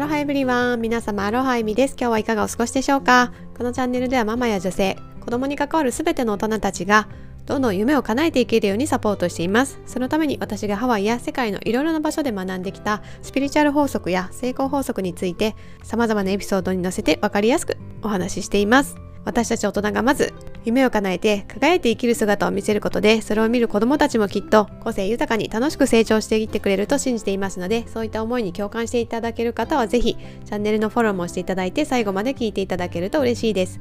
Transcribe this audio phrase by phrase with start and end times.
[0.00, 1.90] ロハエブリワン皆様アロハエミです。
[1.90, 3.34] 今日はいかがお過ごしでしょうか？
[3.54, 7.06] このチャンネルではママや女性子供に関わる全ての大人たちが
[7.44, 9.78] どんどん夢を叶えていけるようにサポートしています。
[9.84, 18.96] そのために私がハワイや世界のいろいろな場所で学んできたスピリチュアル法則や成功法則について様々なエピソードに載せて分かりやすくお話ししています。
[19.30, 20.34] 私たち大人がまず
[20.64, 33.80] 夢を叶えて輝いて生きる姿を見せることでそれを見る子どもたちもきっと個性豊かに楽しく成長していってくれると信じていますのでそういった思いに共感していただける方は是非チャンネルのフォローもしていただいて最後まで聞いていただけると嬉しいです。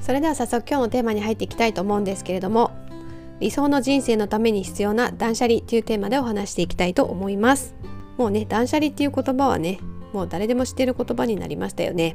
[0.00, 2.70] それでは早速今日のテーマに入っていきたいと思うんですけれども
[3.40, 7.74] 理想の人生のために必要な断捨離というテーマでお話していきたいと思います。
[8.18, 9.80] もうね断捨離っていう言葉はね
[10.12, 12.14] もう誰でも知ってる言葉になりましたよね。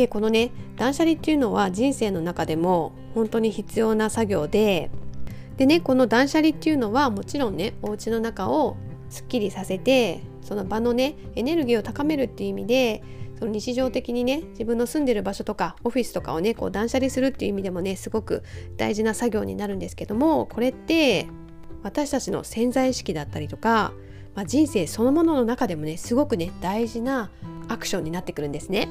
[0.00, 4.90] でこのね断捨離っていうのは人生の中でも本当に必要な作業で
[5.58, 8.78] でねこの断捨離っていうのはもちろんねお家の中を
[9.10, 13.02] すっきりさせてその場のねエネルギーを高めるっていう意味で
[13.38, 18.42] その日常的にね自分の住んでる場所とかオフィスとかをねこう断捨離するっていう意味でもねすごく
[18.78, 21.26] 大事な作業になるんですけどもこれって
[21.82, 23.92] 私たちの潜在意識だったりとか、
[24.34, 27.30] まあ、人生そのものの中でもねすごくね大事な
[27.68, 28.88] アクションになってくるんですね。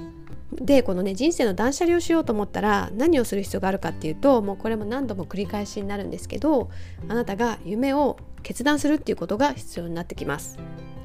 [0.51, 6.69] でこのね人生の断捨離をしようと思ったら何をする必要があるかっていうともうこれも何度も繰り返しになるんですけど
[7.07, 10.57] あなたが夢を決断するっていうことが必要になってきます。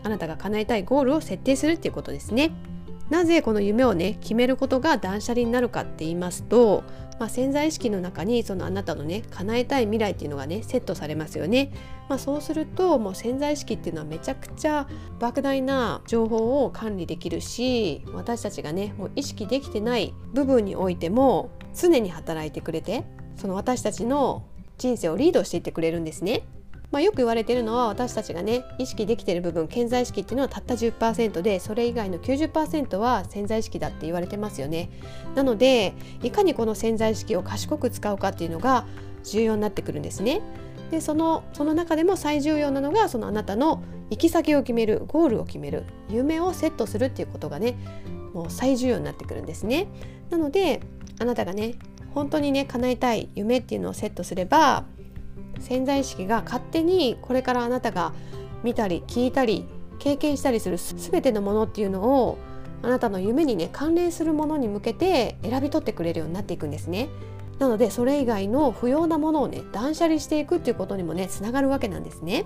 [0.02, 2.52] あなたが叶えたいゴールを設定するっていうことですね。
[3.10, 6.84] なぜこの夢をね決めることが断捨離になるかって言いますと、
[7.18, 11.70] まあ、潜在意識の中にそのあなたのね叶えたい未来っていうのがねセットされますよね、
[12.08, 14.88] まあ、そうするともう潜在意識っていうのはめちゃくちゃ
[15.20, 23.04] 莫大な情報を管理できるし私たちがねもう意識できてない部分においても常に働いてくれて
[23.36, 24.46] その私たちの
[24.78, 26.42] 人生をリードしていってくれるんですね。
[26.94, 34.90] まあ、よく言われているのは私たちがね意識できている部分潜在意識っていうのはたった10%でそれ以外の90%は潜在意識だって言われてますよね。
[35.34, 38.86] なのでいかにこの潜在意識を賢く使うかっていうのが
[39.24, 40.40] 重要になってくるんですね。
[40.92, 47.76] でそのその中でも最重要なのがそのあなたの行き先を決めるゴールを決める夢をセットするっていうことがね
[48.34, 49.88] もう最重要になってくるんですね。
[50.30, 50.80] なので
[51.18, 51.74] あなたがね
[52.14, 54.84] 本当にね叶えたい夢っていうのをセットすれば
[55.64, 58.12] 潜在意識が勝手にこれからあなたが
[58.62, 59.66] 見たり聞いたり
[59.98, 62.38] 経験したりする全てのものっていうのを
[62.82, 67.08] あなたの夢にね関連するものに向けて選び取ってくれるようになっていくんですね。
[67.58, 72.44] なのでそれ以外の不要なものをね断捨離していくっていうことにもねつながるわけなんですね。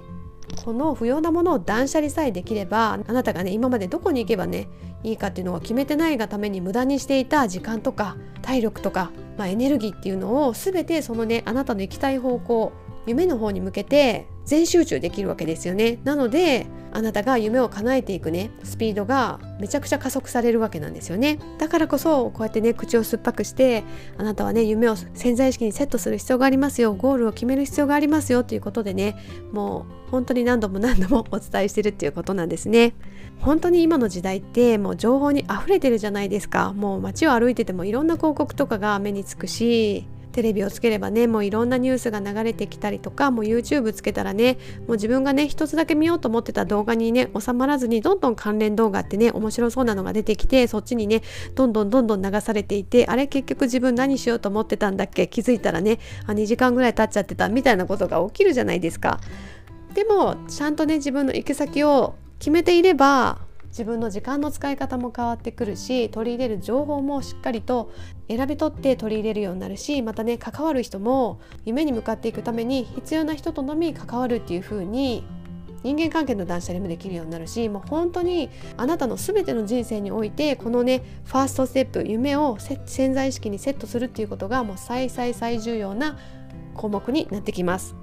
[0.65, 4.69] この不要なものを断捨離さえできればあなたがね今までどこに行けばね
[5.03, 12.73] いいかっていうのが決めてないがために無駄にしていた時間とか体力とか、まあ、エネルギーっていうのを全てそのねあなたの行きたい方向
[13.09, 15.99] 夢の方に向けて全集中できるわけですよね。
[16.05, 21.39] なのであなたが夢を叶えていくねスピードがめちゃくちゃ加速されるわけなんですよね。
[21.59, 23.85] だからこそこうやってね口を酸っぱくして
[24.17, 26.95] あなたはね夢を潜在意識にセットする必要がありますよ。
[26.95, 28.43] ゴールを決める必要がありますよ。
[28.43, 29.17] ということでね
[29.53, 32.95] もう本当に何度も何度もお伝えしてるっていうことなんですね。
[33.41, 36.73] 本当に今の時代ってもう情報に溢れてるじゃないですか。
[36.73, 51.23] もう街を歩いててもいろんな広告とかが目につくしテレビをつければねもういろんなニュースが流れてきたりとかもう YouTube つけたらねもう自分がね一つだけ見ようと思ってた動画にね収まらずにどんどん関連動画ってね面白そうなのが出てきてそっちにね
[51.55, 55.27] どんどんどんどん流されていてあれ結局自分何しようと思ってたんだっけ？
[55.27, 59.21] 気づいたらねあ2時間ぐらい経っちゃってたみたいなことが起きるじゃないですか。
[59.95, 67.93] でもちゃんとね自分の行き先を決めていれば自分の時間の使い方も変わってくるし取り入れる情報もしっかりと
[68.29, 75.25] 選び取って取り入れるようになるしまたね関わる人も夢に向かっていくために必要な人とのみ関わるっていう風に
[75.83, 86.19] 人間関係の断捨離もできるようになるしもう本当にあなたの全ての人生においてこのねファーストステップ夢を潜在意識にセットするっていうことがもう最最最重要な
[86.75, 87.95] 項目になってきます。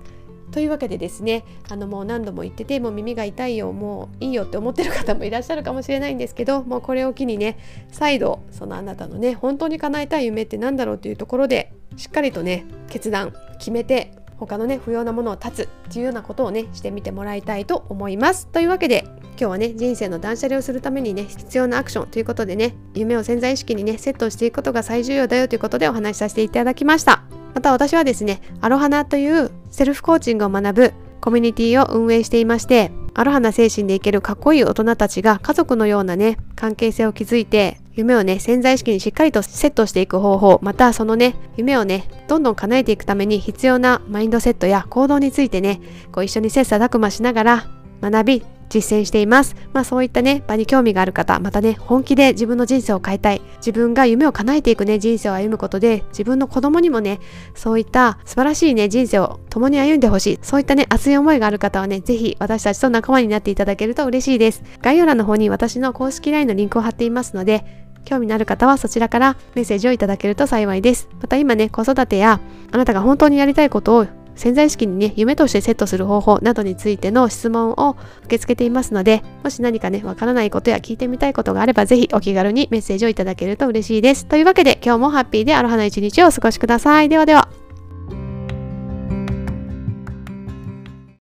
[0.52, 7.58] というわけでですねあのもう何度も言っててもう耳が痛いよもういいよって思ってる方もいらっしゃるかもしれないんですけどもうこれを機にね
[7.92, 18.48] 再度そのあなたのね本当に叶えたい夢って何だろうというところでしっかりとね決断決めて他のね不要なものを断つっていうようなことをねしてみてもらいたいと思います。
[18.48, 19.06] というわけで
[19.38, 27.45] 今日はね人生の断捨離をするためにね必要なアクションということでね夢を潜在意識にねセットしていくことが最重要だよということでお話しさせていただきました。
[27.56, 45.80] また私はですねアロハナというセルフコーチングを学ぶコミュニティを運営していましてアロハな精神でいけるかっこいい大人たちが家族のようなね関係性を築いて夢をね潜在意識にしっかりとセットしていく方法またそのね夢をねどんどん叶えていくために必要なマインドセットや行動についてね
[46.12, 47.68] こう一緒に切磋琢磨しながら
[48.02, 49.56] 学び実践しています。
[49.74, 57.20] まあそういったね、場に興味がある方、またね、本気で自分の人生を変えたい、自分が夢を叶えていくね、人生を歩むことで、自分の子供にもね、
[57.54, 64.64] そういった素晴らしいね、人生を共に歩んでほしい、そういったね、熱い思いがある方はね、ぜひ私たちと仲間になっていただけると嬉しいです。
[64.82, 71.10] 概要欄の方に私の公式 LINE のリンクを貼っていますので、興味のある方はそちらからメッセージをいただけると幸いです。
[71.22, 72.40] また今ね、子育てや
[72.72, 84.26] あなたが本当にやりたいことを潜在意識にね、夢としてセットする方法などについての質問を受け付けていますので、もし何かね、わからないことや聞いてみたいことがあれば、ぜひお気軽にメッセージをいただけると嬉しいです。
[84.26, 87.10] というわけで、今日もハッピーでアロハな一日をお過ごしください。
[87.10, 87.65] ではでは。